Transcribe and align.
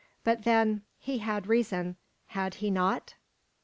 But 0.23 0.45
then, 0.45 0.81
he 0.97 1.19
had 1.19 1.45
reason, 1.45 1.95
had 2.29 2.55
he 2.55 2.71
not? 2.71 3.13